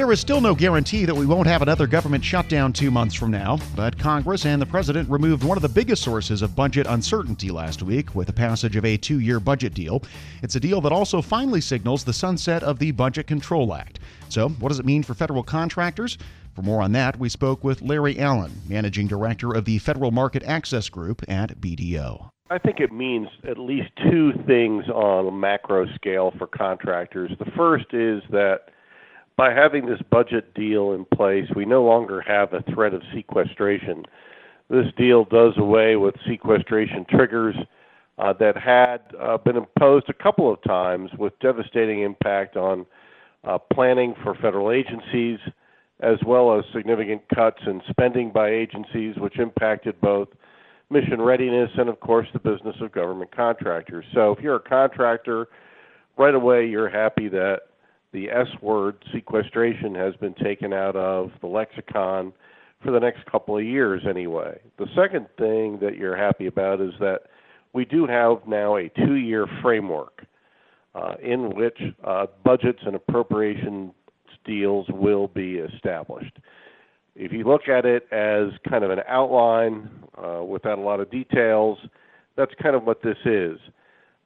[0.00, 3.30] There is still no guarantee that we won't have another government shutdown two months from
[3.30, 7.50] now, but Congress and the President removed one of the biggest sources of budget uncertainty
[7.50, 10.02] last week with the passage of a two year budget deal.
[10.42, 13.98] It's a deal that also finally signals the sunset of the Budget Control Act.
[14.30, 16.16] So, what does it mean for federal contractors?
[16.54, 20.42] For more on that, we spoke with Larry Allen, Managing Director of the Federal Market
[20.44, 22.30] Access Group at BDO.
[22.48, 27.32] I think it means at least two things on a macro scale for contractors.
[27.38, 28.70] The first is that
[29.40, 34.04] by having this budget deal in place, we no longer have a threat of sequestration.
[34.68, 37.56] This deal does away with sequestration triggers
[38.18, 42.84] uh, that had uh, been imposed a couple of times with devastating impact on
[43.44, 45.38] uh, planning for federal agencies,
[46.00, 50.28] as well as significant cuts in spending by agencies, which impacted both
[50.90, 54.04] mission readiness and, of course, the business of government contractors.
[54.12, 55.48] So if you're a contractor,
[56.18, 57.60] right away you're happy that
[58.12, 62.32] the S word sequestration has been taken out of the lexicon
[62.82, 64.58] for the next couple of years anyway.
[64.78, 67.22] The second thing that you're happy about is that
[67.72, 70.24] we do have now a two year framework
[70.94, 73.92] uh, in which uh, budgets and appropriation
[74.44, 76.36] deals will be established.
[77.14, 81.10] If you look at it as kind of an outline uh, without a lot of
[81.10, 81.78] details,
[82.36, 83.58] that's kind of what this is.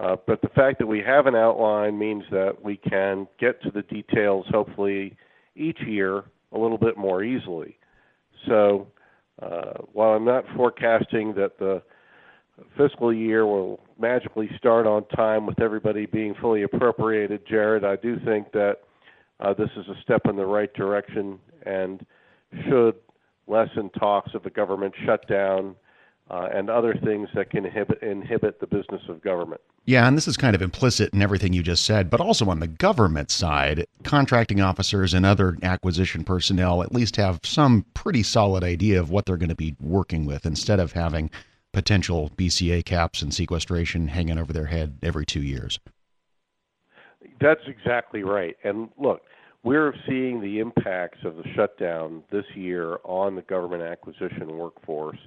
[0.00, 3.70] Uh, but the fact that we have an outline means that we can get to
[3.70, 5.14] the details, hopefully,
[5.56, 7.78] each year a little bit more easily.
[8.48, 8.86] So,
[9.42, 11.82] uh, while I'm not forecasting that the
[12.78, 18.18] fiscal year will magically start on time with everybody being fully appropriated, Jared, I do
[18.24, 18.76] think that
[19.40, 22.04] uh, this is a step in the right direction and
[22.68, 22.94] should
[23.46, 25.74] lessen talks of a government shutdown
[26.30, 29.60] uh, and other things that can inhibit, inhibit the business of government.
[29.86, 32.60] Yeah, and this is kind of implicit in everything you just said, but also on
[32.60, 38.62] the government side, contracting officers and other acquisition personnel at least have some pretty solid
[38.62, 41.30] idea of what they're going to be working with instead of having
[41.72, 45.78] potential BCA caps and sequestration hanging over their head every two years.
[47.40, 48.56] That's exactly right.
[48.64, 49.22] And look,
[49.62, 55.18] we're seeing the impacts of the shutdown this year on the government acquisition workforce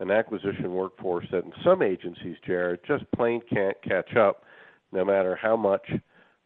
[0.00, 4.44] an acquisition workforce that in some agencies, Jared, just plain can't catch up
[4.92, 5.86] no matter how much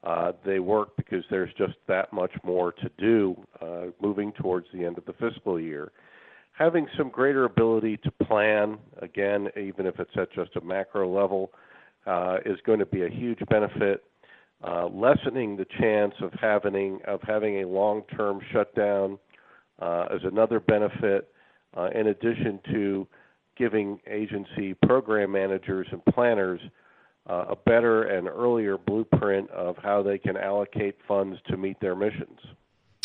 [0.04, 4.84] uh, they work because there's just that much more to do uh, moving towards the
[4.84, 5.92] end of the fiscal year.
[6.52, 11.52] Having some greater ability to plan, again, even if it's at just a macro level,
[12.06, 14.04] uh, is going to be a huge benefit.
[14.64, 19.18] Uh, lessening the chance of having of having a long-term shutdown
[19.80, 21.28] uh, is another benefit.
[21.76, 23.06] Uh, in addition to
[23.56, 26.60] giving agency program managers and planners
[27.28, 31.94] uh, a better and earlier blueprint of how they can allocate funds to meet their
[31.94, 32.38] missions.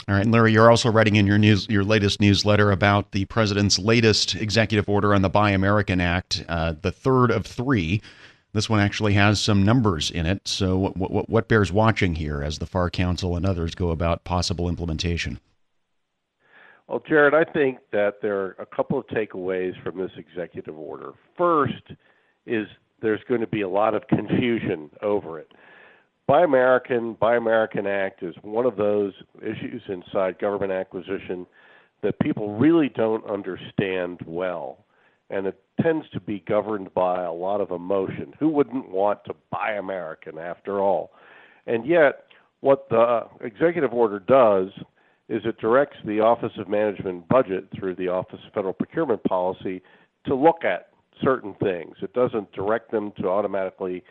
[0.10, 3.78] All right, Larry, you're also writing in your news, your latest newsletter about the president's
[3.78, 8.02] latest executive order on the Buy American Act, uh, the third of three.
[8.54, 10.48] This one actually has some numbers in it.
[10.48, 14.24] So, what, what, what bears watching here as the FAR Council and others go about
[14.24, 15.42] possible implementation?
[16.88, 21.12] Well, Jared, I think that there are a couple of takeaways from this executive order.
[21.38, 21.84] First
[22.46, 22.68] is
[23.02, 25.52] there's going to be a lot of confusion over it.
[26.28, 31.46] Buy American, Buy American Act is one of those issues inside government acquisition
[32.04, 34.86] that people really don't understand well.
[35.30, 38.34] And it tends to be governed by a lot of emotion.
[38.40, 41.12] Who wouldn't want to buy American after all?
[41.66, 42.24] And yet,
[42.62, 44.70] what the executive order does
[45.30, 49.82] is it directs the Office of Management Budget through the Office of Federal Procurement Policy
[50.26, 50.90] to look at
[51.22, 51.96] certain things.
[52.02, 54.04] It doesn't direct them to automatically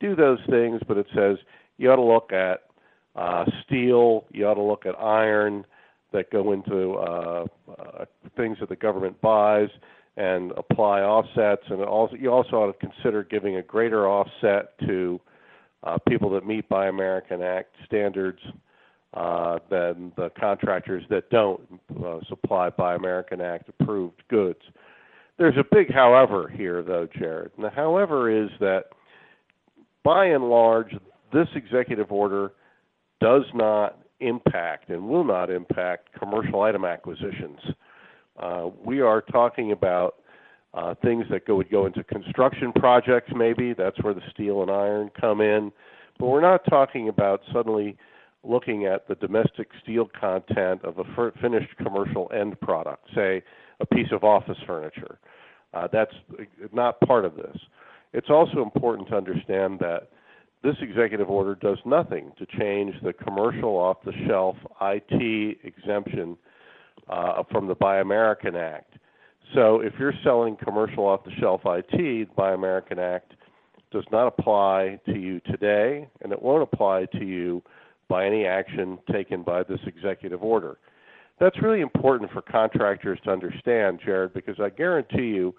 [0.00, 1.36] do those things, but it says
[1.78, 2.62] you ought to look at
[3.16, 5.64] uh, steel, you ought to look at iron
[6.12, 7.44] that go into uh,
[7.78, 8.04] uh,
[8.36, 9.68] things that the government buys
[10.16, 15.18] and apply offsets, and also you also ought to consider giving a greater offset to
[15.84, 18.38] uh, people that meet Buy American Act standards
[19.14, 21.60] uh, than the contractors that don't
[22.04, 24.60] uh, supply Buy American Act approved goods.
[25.38, 27.52] There's a big however here, though, Jared.
[27.56, 28.84] And the however is that
[30.04, 30.94] by and large,
[31.32, 32.52] this executive order
[33.20, 37.58] does not impact and will not impact commercial item acquisitions.
[38.38, 40.16] Uh, we are talking about
[40.74, 43.74] uh, things that go, would go into construction projects, maybe.
[43.74, 45.70] That's where the steel and iron come in.
[46.18, 47.96] But we're not talking about suddenly
[48.44, 53.42] looking at the domestic steel content of a finished commercial end product, say
[53.80, 55.18] a piece of office furniture.
[55.74, 56.14] Uh, that's
[56.72, 57.56] not part of this.
[58.12, 60.08] It's also important to understand that
[60.62, 66.36] this executive order does nothing to change the commercial off the shelf IT exemption
[67.08, 68.94] uh, from the Buy American Act.
[69.54, 73.34] So if you're selling commercial off the shelf IT, the Buy American Act
[73.90, 77.62] does not apply to you today, and it won't apply to you
[78.08, 80.78] by any action taken by this executive order.
[81.40, 85.54] That's really important for contractors to understand, Jared, because I guarantee you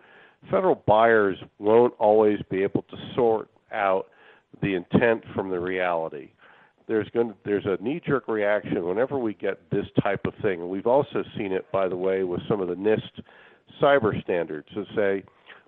[0.50, 4.08] federal buyers won't always be able to sort out
[4.62, 6.30] the intent from the reality.
[6.88, 10.88] There's going to, there's a knee-jerk reaction whenever we get this type of thing, we've
[10.88, 13.24] also seen it, by the way, with some of the NIST
[13.82, 15.24] cyber standards to say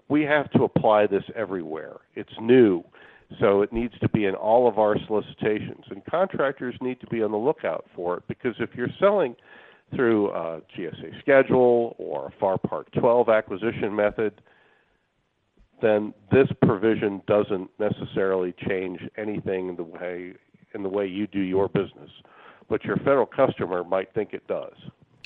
[0.08, 1.98] we have to apply this everywhere.
[2.16, 2.84] It's new,
[3.40, 7.24] so it needs to be in all of our solicitations, and contractors need to be
[7.24, 9.36] on the lookout for it because if you're selling
[9.96, 14.42] through a GSA schedule or a FAR Part 12 acquisition method,
[15.82, 20.34] then this provision doesn't necessarily change anything in the way
[20.74, 22.10] in the way you do your business,
[22.70, 24.74] but your federal customer might think it does.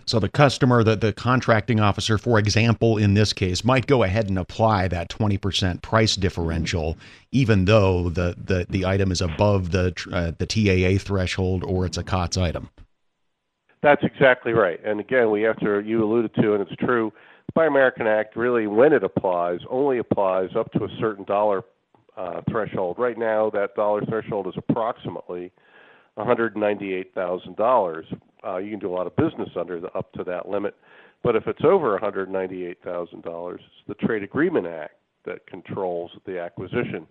[0.09, 4.27] So the customer, the, the contracting officer, for example, in this case, might go ahead
[4.27, 6.97] and apply that 20% price differential,
[7.31, 11.95] even though the, the, the item is above the uh, the TAA threshold or it's
[11.95, 12.71] a COTS item.
[13.83, 14.83] That's exactly right.
[14.83, 17.13] And again, we have to, you alluded to, and it's true,
[17.45, 21.61] the Buy American Act really, when it applies, only applies up to a certain dollar
[22.17, 22.95] uh, threshold.
[22.97, 25.51] Right now, that dollar threshold is approximately
[26.19, 28.17] $198,000.
[28.45, 30.75] Uh, you can do a lot of business under the, up to that limit,
[31.23, 34.95] but if it's over $198,000, it's the Trade Agreement Act
[35.25, 37.05] that controls the acquisition.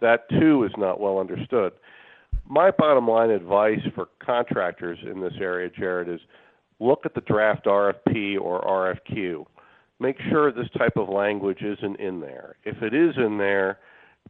[0.00, 1.72] That too is not well understood.
[2.48, 6.20] My bottom line advice for contractors in this area, Jared, is
[6.80, 9.44] look at the draft RFP or RFQ.
[10.00, 12.56] Make sure this type of language isn't in there.
[12.64, 13.78] If it is in there,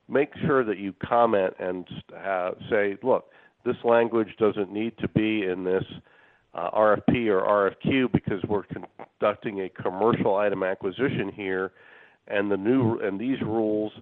[0.09, 3.31] make sure that you comment and uh, say, look,
[3.65, 5.85] this language doesn't need to be in this
[6.55, 11.73] uh, RFP or RFQ because we're conducting a commercial item acquisition here,
[12.29, 13.93] and the new and these rules,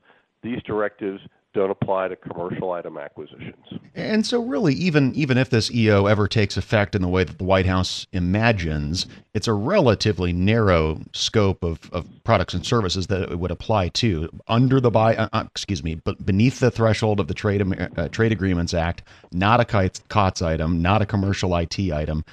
[0.43, 1.21] these directives
[1.59, 3.57] don't apply to commercial item acquisitions.
[3.95, 7.39] And so, really, even even if this EO ever takes effect in the way that
[7.39, 13.31] the White House imagines, it's a relatively narrow scope of, of products and services that
[13.31, 15.17] it would apply to under the buy.
[15.17, 17.63] Uh, uh excuse me, but beneath the threshold of the Trade
[17.97, 19.03] uh, Trade Agreements Act,
[19.33, 22.25] not a COTS item, not a commercial IT item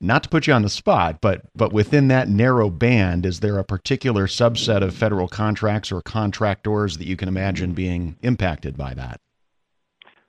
[0.00, 3.58] not to put you on the spot, but but within that narrow band, is there
[3.58, 8.94] a particular subset of federal contracts or contractors that you can imagine being impacted by
[8.94, 9.20] that?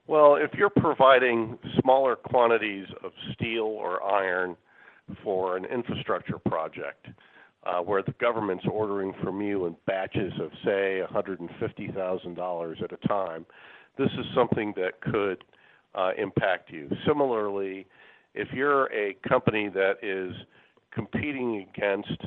[0.07, 4.55] Well, if you're providing smaller quantities of steel or iron
[5.21, 7.07] for an infrastructure project,
[7.65, 13.45] uh, where the government's ordering from you in batches of, say, $150,000 at a time,
[13.97, 15.43] this is something that could
[15.95, 16.89] uh, impact you.
[17.05, 17.85] Similarly,
[18.37, 20.35] if you're a company that is
[20.91, 22.21] competing against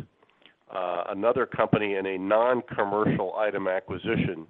[0.75, 4.47] uh, another company in a non-commercial item acquisition,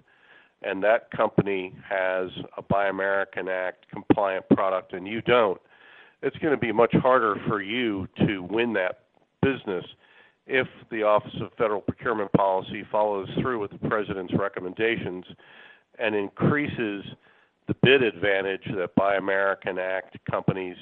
[0.63, 5.61] and that company has a Buy American Act compliant product and you don't,
[6.23, 9.01] it's going to be much harder for you to win that
[9.43, 9.85] business
[10.47, 15.25] if the Office of Federal Procurement Policy follows through with the President's recommendations
[15.99, 17.05] and increases
[17.69, 20.77] the bid advantage that Buy American Act companies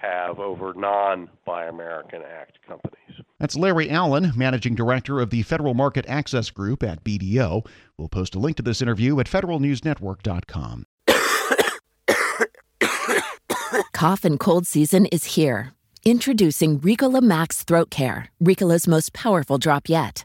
[0.00, 2.94] have over non Buy American Act companies.
[3.38, 7.66] That's Larry Allen, Managing Director of the Federal Market Access Group at BDO.
[7.96, 10.86] We'll post a link to this interview at federalnewsnetwork.com.
[13.92, 15.72] Cough and cold season is here.
[16.04, 20.24] Introducing Ricola Max Throat Care, Ricola's most powerful drop yet.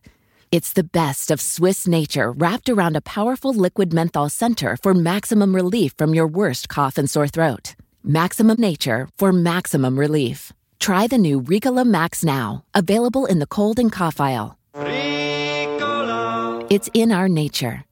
[0.52, 5.56] It's the best of Swiss nature wrapped around a powerful liquid menthol center for maximum
[5.56, 7.76] relief from your worst cough and sore throat.
[8.06, 10.52] Maximum Nature for maximum relief.
[10.78, 14.58] Try the new Ricola Max now, available in the cold and cough aisle.
[14.76, 16.68] Ricola.
[16.70, 17.86] It's in our nature.